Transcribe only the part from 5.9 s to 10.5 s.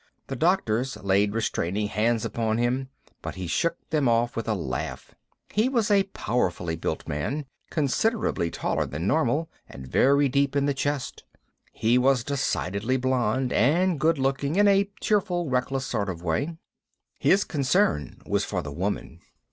a powerfully built man, considerably taller than normal and very